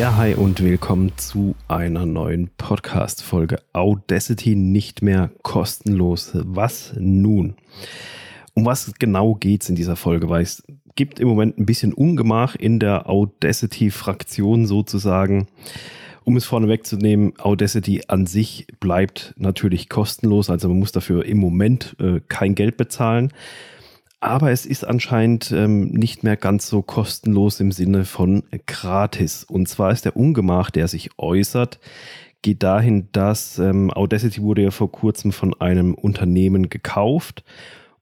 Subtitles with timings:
[0.00, 3.58] Ja, hi und willkommen zu einer neuen Podcast-Folge.
[3.74, 6.30] Audacity nicht mehr kostenlos.
[6.32, 7.56] Was nun?
[8.54, 10.30] Um was genau geht es in dieser Folge?
[10.30, 10.62] Weil es
[10.94, 15.48] gibt im Moment ein bisschen Ungemach in der Audacity-Fraktion sozusagen.
[16.24, 21.26] Um es vorneweg zu nehmen, Audacity an sich bleibt natürlich kostenlos, also man muss dafür
[21.26, 23.34] im Moment äh, kein Geld bezahlen.
[24.20, 29.44] Aber es ist anscheinend ähm, nicht mehr ganz so kostenlos im Sinne von gratis.
[29.44, 31.80] Und zwar ist der Ungemach, der sich äußert,
[32.42, 37.44] geht dahin, dass ähm, Audacity wurde ja vor kurzem von einem Unternehmen gekauft.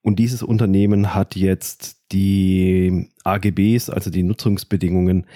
[0.03, 5.27] Und dieses Unternehmen hat jetzt die AGBs, also die Nutzungsbedingungen,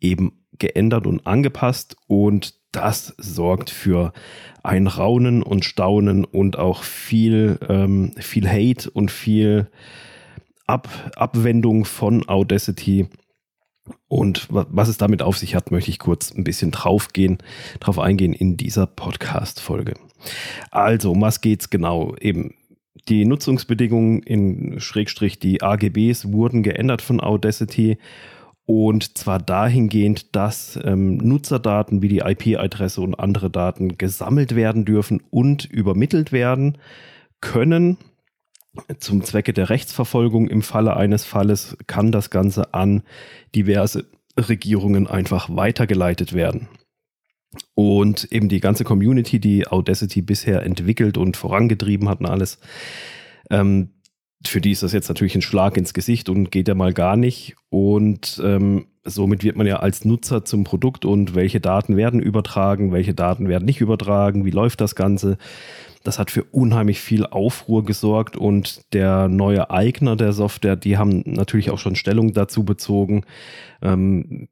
[0.00, 1.96] eben geändert und angepasst.
[2.08, 4.12] Und das sorgt für
[4.64, 9.68] ein Raunen und Staunen und auch viel, ähm, viel Hate und viel
[10.72, 13.06] Ab Abwendung von Audacity.
[14.08, 17.36] Und was es damit auf sich hat, möchte ich kurz ein bisschen draufgehen,
[17.78, 19.92] drauf eingehen in dieser Podcast-Folge.
[20.70, 22.14] Also, um was geht's genau?
[22.18, 22.54] Eben,
[23.06, 27.98] die Nutzungsbedingungen in Schrägstrich die AGBs wurden geändert von Audacity
[28.64, 35.20] und zwar dahingehend, dass ähm, Nutzerdaten wie die IP-Adresse und andere Daten gesammelt werden dürfen
[35.28, 36.78] und übermittelt werden
[37.42, 37.98] können.
[38.98, 43.02] Zum Zwecke der Rechtsverfolgung im Falle eines Falles kann das Ganze an
[43.54, 44.06] diverse
[44.36, 46.68] Regierungen einfach weitergeleitet werden.
[47.74, 52.58] Und eben die ganze Community, die Audacity bisher entwickelt und vorangetrieben hat und alles,
[53.50, 53.90] ähm,
[54.46, 57.16] für die ist das jetzt natürlich ein Schlag ins Gesicht und geht ja mal gar
[57.16, 57.54] nicht.
[57.68, 62.92] Und ähm, somit wird man ja als Nutzer zum Produkt und welche Daten werden übertragen,
[62.92, 65.38] welche Daten werden nicht übertragen, wie läuft das Ganze.
[66.02, 71.22] Das hat für unheimlich viel Aufruhr gesorgt und der neue Eigner der Software, die haben
[71.26, 73.24] natürlich auch schon Stellung dazu bezogen.
[73.80, 74.48] Ähm,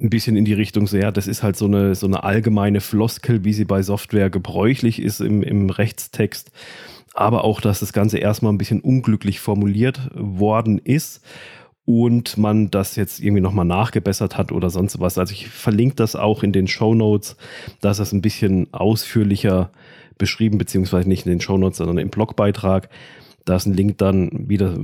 [0.00, 3.44] ein bisschen in die Richtung so, das ist halt so eine, so eine allgemeine Floskel,
[3.44, 6.52] wie sie bei Software gebräuchlich ist im, im Rechtstext.
[7.14, 11.20] Aber auch, dass das Ganze erstmal ein bisschen unglücklich formuliert worden ist
[11.88, 15.16] und man das jetzt irgendwie nochmal nachgebessert hat oder sonst was.
[15.16, 17.38] Also ich verlinke das auch in den Show Notes,
[17.80, 19.70] dass das ein bisschen ausführlicher
[20.18, 22.90] beschrieben, beziehungsweise nicht in den Shownotes, sondern im Blogbeitrag.
[23.46, 24.76] Da ist ein Link dann wieder,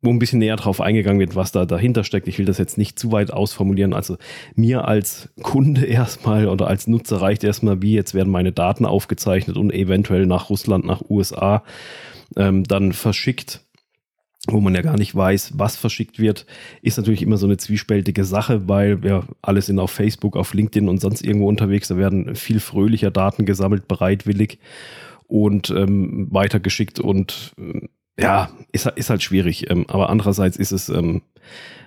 [0.00, 2.28] wo ein bisschen näher drauf eingegangen wird, was da dahinter steckt.
[2.28, 3.92] Ich will das jetzt nicht zu weit ausformulieren.
[3.92, 4.16] Also
[4.54, 9.58] mir als Kunde erstmal oder als Nutzer reicht erstmal, wie jetzt werden meine Daten aufgezeichnet
[9.58, 11.62] und eventuell nach Russland, nach USA
[12.36, 13.67] ähm, dann verschickt
[14.46, 16.46] wo man ja gar nicht weiß, was verschickt wird,
[16.80, 20.88] ist natürlich immer so eine zwiespältige Sache, weil wir alle sind auf Facebook, auf LinkedIn
[20.88, 21.88] und sonst irgendwo unterwegs.
[21.88, 24.58] Da werden viel fröhlicher Daten gesammelt, bereitwillig
[25.26, 27.88] und ähm, weitergeschickt und äh,
[28.20, 29.70] ja, ist, ist halt schwierig.
[29.70, 31.22] Ähm, aber andererseits ist es, ähm,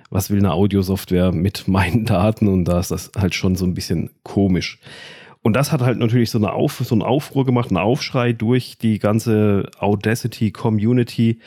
[0.10, 3.74] was will eine Audiosoftware mit meinen Daten und da ist das halt schon so ein
[3.74, 4.80] bisschen komisch.
[5.44, 8.78] Und das hat halt natürlich so, eine Auf, so einen Aufruhr gemacht, einen Aufschrei durch
[8.78, 11.40] die ganze Audacity-Community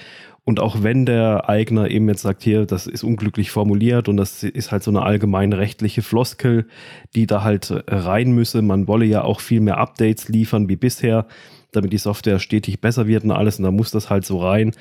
[0.45, 4.43] und auch wenn der Eigner eben jetzt sagt, hier, das ist unglücklich formuliert und das
[4.43, 6.67] ist halt so eine allgemein rechtliche Floskel,
[7.15, 8.61] die da halt rein müsse.
[8.61, 11.27] Man wolle ja auch viel mehr Updates liefern wie bisher,
[11.73, 13.59] damit die Software stetig besser wird und alles.
[13.59, 14.73] Und da muss das halt so rein.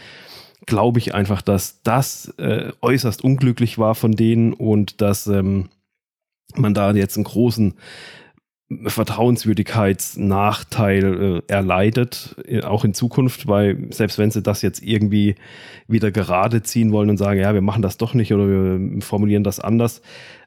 [0.66, 5.70] Glaube ich einfach, dass das äh, äußerst unglücklich war von denen und dass ähm,
[6.56, 7.76] man da jetzt einen großen
[8.86, 15.36] Vertrauenswürdigkeitsnachteil äh, erleidet, äh, auch in Zukunft, weil selbst wenn sie das jetzt irgendwie
[15.88, 19.44] wieder gerade ziehen wollen und sagen, ja, wir machen das doch nicht oder wir formulieren
[19.44, 20.02] das anders,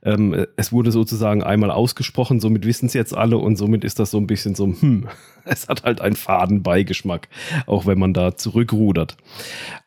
[0.07, 4.13] ähm, es wurde sozusagen einmal ausgesprochen, somit wissen es jetzt alle und somit ist das
[4.13, 5.09] so ein bisschen so, hm,
[5.45, 7.29] es hat halt einen faden Beigeschmack,
[7.67, 9.17] auch wenn man da zurückrudert.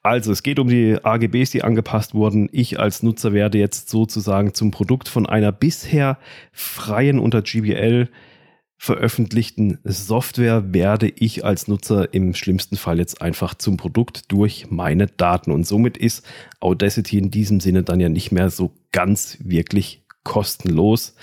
[0.04, 2.50] Also, es geht um die AGBs, die angepasst wurden.
[2.52, 6.18] Ich als Nutzer werde jetzt sozusagen zum Produkt von einer bisher
[6.52, 8.10] freien unter GBL
[8.82, 15.08] veröffentlichten Software werde ich als Nutzer im schlimmsten Fall jetzt einfach zum Produkt durch meine
[15.08, 15.52] Daten.
[15.52, 16.26] Und somit ist
[16.62, 21.14] Audacity in diesem Sinne dann ja nicht mehr so ganz wirklich kostenlos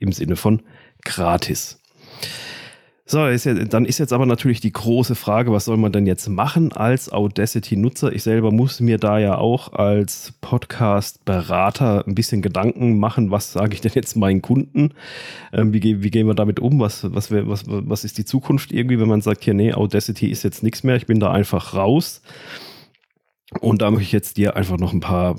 [0.00, 0.62] im Sinne von
[1.04, 1.82] gratis.
[3.04, 6.06] So, ist ja, dann ist jetzt aber natürlich die große Frage, was soll man denn
[6.06, 8.12] jetzt machen als Audacity-Nutzer?
[8.12, 13.74] Ich selber muss mir da ja auch als Podcast-Berater ein bisschen Gedanken machen, was sage
[13.74, 14.94] ich denn jetzt meinen Kunden?
[15.52, 16.78] Ähm, wie, wie, gehen wir damit um?
[16.78, 20.44] Was, was, was, was ist die Zukunft irgendwie, wenn man sagt, hier, nee, Audacity ist
[20.44, 22.22] jetzt nichts mehr, ich bin da einfach raus.
[23.60, 25.36] Und da möchte ich jetzt dir einfach noch ein paar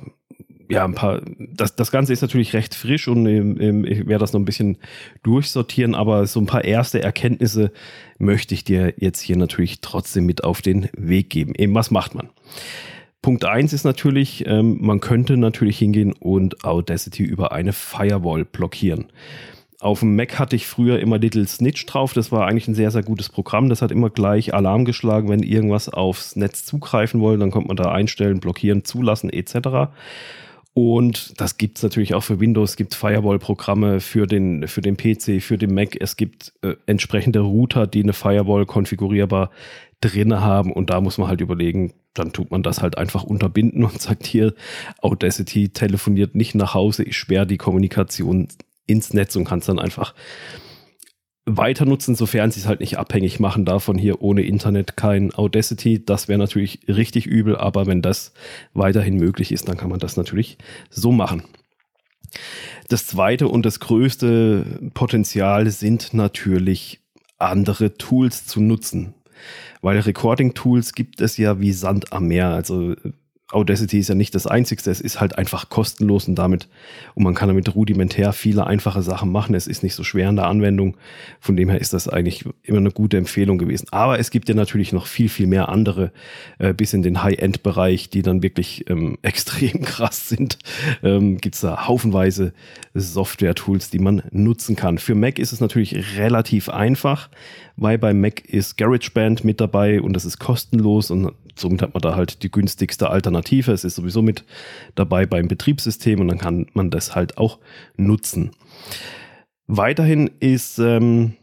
[0.69, 4.19] ja, ein paar, das, das Ganze ist natürlich recht frisch und ähm, ähm, ich werde
[4.19, 4.77] das noch ein bisschen
[5.23, 7.71] durchsortieren, aber so ein paar erste Erkenntnisse
[8.17, 11.53] möchte ich dir jetzt hier natürlich trotzdem mit auf den Weg geben.
[11.55, 12.29] Eben, was macht man?
[13.21, 19.05] Punkt eins ist natürlich, ähm, man könnte natürlich hingehen und Audacity über eine Firewall blockieren.
[19.79, 22.13] auf dem Mac hatte ich früher immer Little Snitch drauf.
[22.13, 23.69] Das war eigentlich ein sehr, sehr gutes Programm.
[23.69, 27.39] Das hat immer gleich Alarm geschlagen, wenn irgendwas aufs Netz zugreifen wollte.
[27.39, 29.91] Dann konnte man da einstellen, blockieren, zulassen etc.
[30.73, 32.71] Und das gibt es natürlich auch für Windows.
[32.71, 35.95] Es gibt Firewall-Programme für den, für den PC, für den Mac.
[35.99, 39.51] Es gibt äh, entsprechende Router, die eine Firewall konfigurierbar
[40.01, 40.73] drinne haben.
[40.73, 44.25] Und da muss man halt überlegen, dann tut man das halt einfach unterbinden und sagt
[44.25, 44.53] hier,
[45.01, 48.47] Audacity telefoniert nicht nach Hause, ich sperre die Kommunikation
[48.85, 50.13] ins Netz und kann es dann einfach
[51.45, 56.03] weiter nutzen, sofern sie es halt nicht abhängig machen davon hier ohne Internet kein Audacity.
[56.03, 58.33] Das wäre natürlich richtig übel, aber wenn das
[58.73, 60.57] weiterhin möglich ist, dann kann man das natürlich
[60.89, 61.43] so machen.
[62.87, 67.01] Das zweite und das größte Potenzial sind natürlich
[67.37, 69.13] andere Tools zu nutzen.
[69.81, 72.49] Weil Recording-Tools gibt es ja wie Sand am Meer.
[72.49, 72.95] Also
[73.53, 76.67] Audacity ist ja nicht das einzigste, es ist halt einfach kostenlos und damit,
[77.15, 79.55] und man kann damit rudimentär viele einfache Sachen machen.
[79.55, 80.97] Es ist nicht so schwer in der Anwendung.
[81.39, 83.87] Von dem her ist das eigentlich immer eine gute Empfehlung gewesen.
[83.91, 86.11] Aber es gibt ja natürlich noch viel, viel mehr andere,
[86.59, 90.57] äh, bis in den High-End-Bereich, die dann wirklich ähm, extrem krass sind.
[91.03, 92.53] Ähm, gibt es da haufenweise
[92.93, 94.97] Software-Tools, die man nutzen kann.
[94.97, 97.29] Für Mac ist es natürlich relativ einfach,
[97.75, 102.01] weil bei Mac ist GarageBand mit dabei und das ist kostenlos und somit hat man
[102.01, 103.42] da halt die günstigste Alternative.
[103.51, 104.43] Es ist sowieso mit
[104.95, 107.59] dabei beim Betriebssystem und dann kann man das halt auch
[107.97, 108.51] nutzen.
[109.67, 111.33] Weiterhin ist ähm,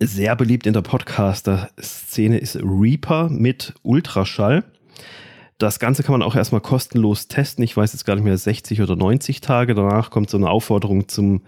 [0.00, 4.64] sehr beliebt in der Podcaster-Szene ist Reaper mit Ultraschall.
[5.58, 7.64] Das Ganze kann man auch erstmal kostenlos testen.
[7.64, 9.74] Ich weiß jetzt gar nicht mehr, 60 oder 90 Tage.
[9.74, 11.40] Danach kommt so eine Aufforderung zum,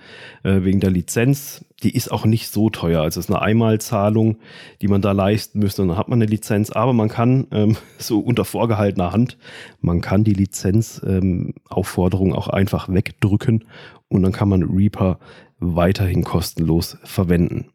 [0.43, 1.65] äh, wegen der Lizenz.
[1.85, 3.03] Die ist auch nicht so teuer.
[3.03, 4.39] Also es ist eine Einmalzahlung,
[4.83, 5.83] die man da leisten müsste.
[5.83, 6.71] Und dann hat man eine Lizenz.
[6.71, 9.39] Aber man kann, ähm, so unter vorgehaltener Hand,
[9.81, 13.65] man kann die Lizenzaufforderung ähm, auch einfach wegdrücken.
[14.09, 15.21] Und dann kann man Reaper
[15.61, 17.67] weiterhin kostenlos verwenden.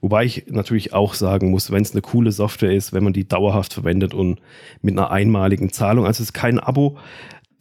[0.00, 3.26] Wobei ich natürlich auch sagen muss, wenn es eine coole Software ist, wenn man die
[3.26, 4.40] dauerhaft verwendet und
[4.80, 6.98] mit einer einmaligen Zahlung, also es ist kein Abo,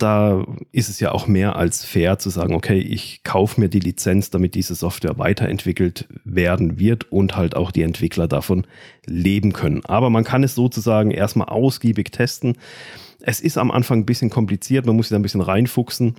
[0.01, 3.80] da ist es ja auch mehr als fair zu sagen, okay, ich kaufe mir die
[3.80, 8.65] Lizenz, damit diese Software weiterentwickelt werden wird und halt auch die Entwickler davon
[9.06, 9.86] leben können.
[9.86, 12.57] Aber man kann es sozusagen erstmal ausgiebig testen.
[13.19, 16.15] Es ist am Anfang ein bisschen kompliziert, man muss sich da ein bisschen reinfuchsen.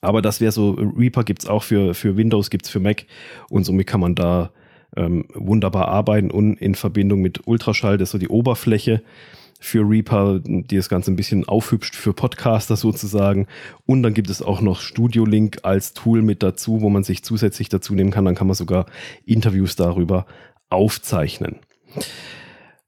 [0.00, 3.06] Aber das wäre so, Reaper gibt es auch für, für Windows, gibt es für Mac
[3.48, 4.52] und somit kann man da
[4.96, 9.02] ähm, wunderbar arbeiten und in Verbindung mit Ultraschall, das ist so die Oberfläche
[9.60, 13.46] für Reaper, die das Ganze ein bisschen aufhübscht für Podcaster sozusagen.
[13.84, 17.22] Und dann gibt es auch noch Studio Link als Tool mit dazu, wo man sich
[17.22, 18.24] zusätzlich dazu nehmen kann.
[18.24, 18.86] Dann kann man sogar
[19.26, 20.24] Interviews darüber
[20.70, 21.56] aufzeichnen.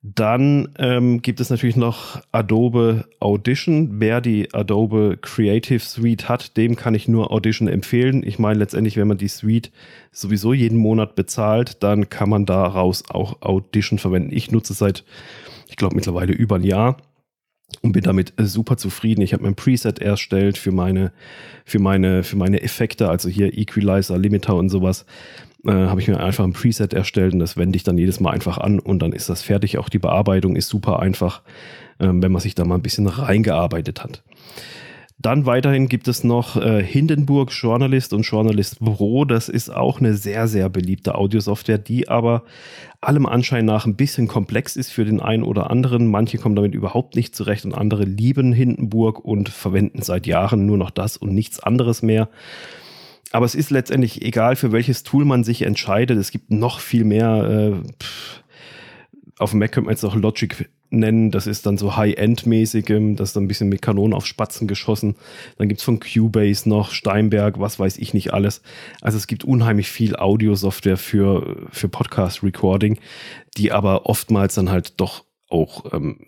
[0.05, 4.01] Dann ähm, gibt es natürlich noch Adobe Audition.
[4.01, 8.27] Wer die Adobe Creative Suite hat, dem kann ich nur Audition empfehlen.
[8.27, 9.71] Ich meine, letztendlich, wenn man die Suite
[10.11, 14.33] sowieso jeden Monat bezahlt, dann kann man daraus auch Audition verwenden.
[14.33, 15.05] Ich nutze seit,
[15.69, 16.97] ich glaube, mittlerweile über ein Jahr
[17.81, 19.23] und bin damit super zufrieden.
[19.23, 21.13] Ich habe mir ein Preset erstellt für meine,
[21.65, 25.07] für meine, für meine Effekte, also hier Equalizer, Limiter und sowas
[25.67, 28.31] äh, habe ich mir einfach ein Preset erstellt und das wende ich dann jedes Mal
[28.31, 29.79] einfach an und dann ist das fertig.
[29.79, 31.43] Auch die Bearbeitung ist super einfach,
[32.01, 34.23] ähm, wenn man sich da mal ein bisschen reingearbeitet hat.
[35.23, 39.25] Dann weiterhin gibt es noch äh, Hindenburg Journalist und Journalist Pro.
[39.25, 42.43] Das ist auch eine sehr, sehr beliebte Audiosoftware, die aber
[43.01, 46.09] allem Anschein nach ein bisschen komplex ist für den einen oder anderen.
[46.09, 50.77] Manche kommen damit überhaupt nicht zurecht und andere lieben Hindenburg und verwenden seit Jahren nur
[50.77, 52.29] noch das und nichts anderes mehr.
[53.33, 56.19] Aber es ist letztendlich egal, für welches Tool man sich entscheidet.
[56.19, 57.83] Es gibt noch viel mehr.
[57.83, 57.89] Äh,
[59.39, 61.31] auf dem Mac könnte man jetzt auch Logic nennen.
[61.31, 62.85] Das ist dann so High-End-mäßig.
[63.17, 65.17] Das ist dann ein bisschen mit Kanonen auf Spatzen geschossen.
[65.57, 68.61] Dann gibt es von Cubase noch Steinberg, was weiß ich nicht alles.
[69.01, 72.99] Also es gibt unheimlich viel Audio-Software für, für Podcast-Recording,
[73.57, 76.19] die aber oftmals dann halt doch auch ähm,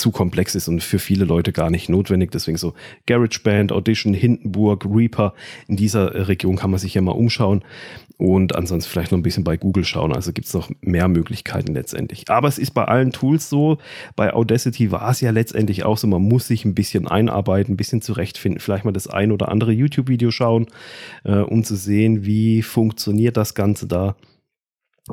[0.00, 2.30] zu komplex ist und für viele Leute gar nicht notwendig.
[2.32, 2.74] Deswegen so
[3.06, 5.34] GarageBand, Audition, Hindenburg, Reaper.
[5.68, 7.62] In dieser Region kann man sich ja mal umschauen
[8.20, 10.12] und ansonsten vielleicht noch ein bisschen bei Google schauen.
[10.12, 12.28] Also gibt es noch mehr Möglichkeiten letztendlich.
[12.28, 13.78] Aber es ist bei allen Tools so.
[14.14, 17.76] Bei Audacity war es ja letztendlich auch so, man muss sich ein bisschen einarbeiten, ein
[17.78, 20.66] bisschen zurechtfinden, vielleicht mal das ein oder andere YouTube-Video schauen,
[21.24, 24.16] äh, um zu sehen, wie funktioniert das Ganze da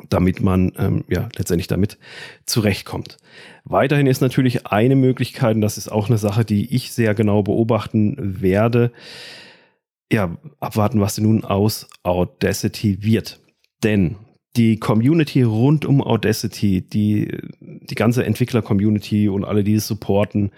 [0.08, 1.98] damit man ähm, ja letztendlich damit
[2.46, 3.18] zurechtkommt.
[3.64, 7.42] Weiterhin ist natürlich eine Möglichkeit, und das ist auch eine Sache, die ich sehr genau
[7.42, 8.92] beobachten werde,
[10.10, 13.40] ja, abwarten, was denn nun aus Audacity wird.
[13.82, 14.16] Denn
[14.56, 20.50] die Community rund um Audacity, die, die ganze Entwickler-Community und alle, die es supporten,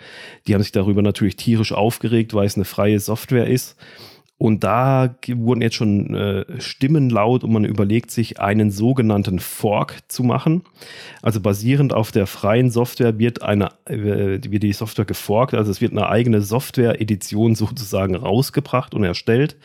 [0.47, 3.77] die haben sich darüber natürlich tierisch aufgeregt, weil es eine freie Software ist
[4.41, 9.99] Und da wurden jetzt schon äh, Stimmen laut und man überlegt sich, einen sogenannten Fork
[10.09, 10.63] zu machen.
[11.21, 15.53] Also basierend auf der freien Software wird eine, äh, wird die Software geforkt.
[15.53, 19.59] Also es wird eine eigene Software-Edition sozusagen rausgebracht und erstellt,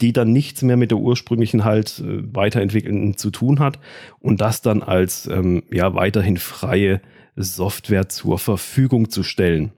[0.00, 3.80] die dann nichts mehr mit der ursprünglichen halt äh, weiterentwickelnden zu tun hat
[4.20, 7.00] und das dann als ähm, ja weiterhin freie
[7.34, 9.72] Software zur Verfügung zu stellen.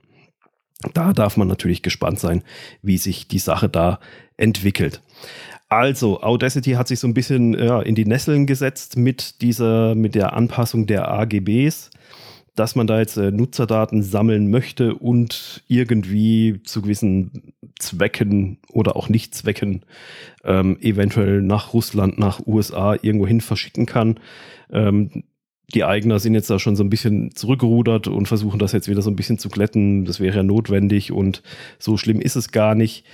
[0.93, 2.43] Da darf man natürlich gespannt sein,
[2.81, 3.99] wie sich die Sache da
[4.37, 5.01] entwickelt.
[5.69, 10.15] Also, Audacity hat sich so ein bisschen ja, in die Nesseln gesetzt mit dieser, mit
[10.15, 11.89] der Anpassung der AGBs,
[12.55, 19.09] dass man da jetzt äh, Nutzerdaten sammeln möchte und irgendwie zu gewissen Zwecken oder auch
[19.09, 19.83] Nicht-Zwecken
[20.43, 24.19] ähm, eventuell nach Russland, nach USA irgendwo hin verschicken kann.
[24.71, 25.23] Ähm,
[25.73, 29.01] die Eigner sind jetzt da schon so ein bisschen zurückgerudert und versuchen das jetzt wieder
[29.01, 30.05] so ein bisschen zu glätten.
[30.05, 31.43] Das wäre ja notwendig und
[31.77, 33.05] so schlimm ist es gar nicht.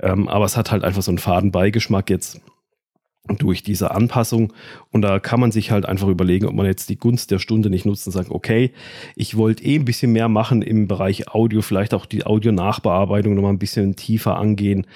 [0.00, 2.40] Ähm, aber es hat halt einfach so einen faden Beigeschmack jetzt
[3.36, 4.54] durch diese Anpassung.
[4.90, 7.68] Und da kann man sich halt einfach überlegen, ob man jetzt die Gunst der Stunde
[7.68, 8.72] nicht nutzt und sagt, okay,
[9.14, 13.52] ich wollte eh ein bisschen mehr machen im Bereich Audio, vielleicht auch die Audio-Nachbearbeitung nochmal
[13.52, 14.86] ein bisschen tiefer angehen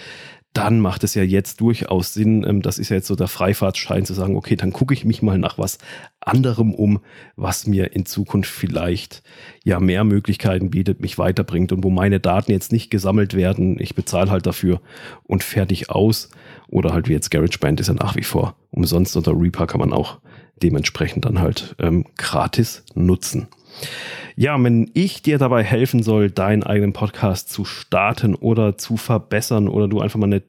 [0.53, 4.05] dann macht es ja jetzt durchaus Sinn, ähm, das ist ja jetzt so der Freifahrtschein
[4.05, 5.79] zu sagen, okay, dann gucke ich mich mal nach was
[6.21, 7.01] anderem um,
[7.37, 9.23] was mir in Zukunft vielleicht
[9.65, 13.81] ja mehr Möglichkeiten bietet, mich weiterbringt und wo meine Daten jetzt nicht gesammelt werden.
[13.81, 14.81] Ich bezahle halt dafür
[15.25, 16.31] und fertig aus.
[16.69, 19.93] Oder halt wie jetzt GarageBand ist ja nach wie vor umsonst oder Reaper kann man
[19.93, 20.19] auch
[20.63, 23.49] dementsprechend dann halt ähm, gratis nutzen.
[24.37, 29.69] Ja, wenn ich dir dabei helfen soll, deinen eigenen Podcast zu starten oder zu verbessern
[29.69, 30.43] oder du einfach mal eine,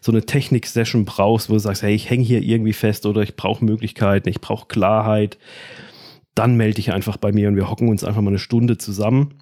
[0.00, 3.36] so eine Technik-Session brauchst, wo du sagst, hey, ich hänge hier irgendwie fest oder ich
[3.36, 5.38] brauche Möglichkeiten, ich brauche Klarheit,
[6.34, 9.34] dann melde dich einfach bei mir und wir hocken uns einfach mal eine Stunde zusammen.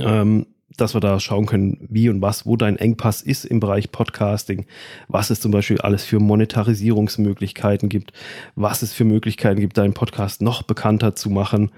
[0.00, 3.90] Ähm, dass wir da schauen können, wie und was, wo dein Engpass ist im Bereich
[3.90, 4.66] Podcasting,
[5.08, 8.12] was es zum Beispiel alles für Monetarisierungsmöglichkeiten gibt,
[8.54, 11.70] was es für Möglichkeiten gibt, deinen Podcast noch bekannter zu machen.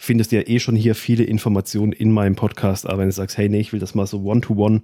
[0.00, 3.48] Findest ja eh schon hier viele Informationen in meinem Podcast, aber wenn du sagst, hey,
[3.48, 4.82] nee, ich will das mal so one-to-one, -one,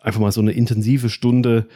[0.00, 1.66] einfach mal so eine intensive Stunde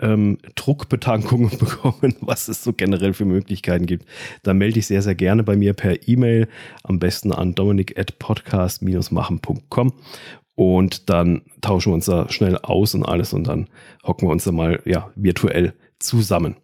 [0.00, 4.06] ähm, Druckbetankung bekommen, was es so generell für Möglichkeiten gibt,
[4.42, 6.48] dann melde dich sehr, sehr gerne bei mir per E-Mail,
[6.82, 9.92] am besten an dominik at podcast-machen.com
[10.60, 13.70] und dann tauschen wir uns da schnell aus und alles und dann
[14.04, 16.56] hocken wir uns da mal ja, virtuell zusammen.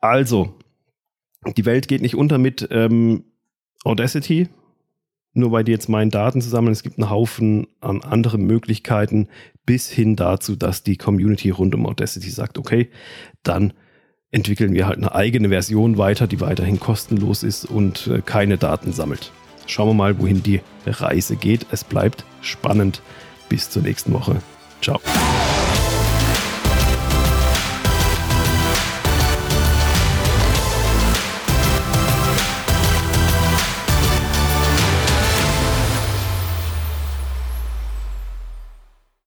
[0.00, 0.54] Also,
[1.58, 3.24] die Welt geht nicht unter mit ähm,
[3.84, 4.48] Audacity,
[5.34, 6.72] nur weil die jetzt meinen Daten zusammen.
[6.72, 9.28] Es gibt einen Haufen an anderen Möglichkeiten,
[9.66, 12.88] bis hin dazu, dass die Community rund um Audacity sagt, okay,
[13.42, 13.74] dann
[14.30, 18.94] entwickeln wir halt eine eigene Version weiter, die weiterhin kostenlos ist und äh, keine Daten
[18.94, 19.32] sammelt.
[19.68, 21.66] Schauen wir mal, wohin die Reise geht.
[21.70, 23.02] Es bleibt spannend.
[23.48, 24.42] Bis zur nächsten Woche.
[24.82, 25.00] Ciao.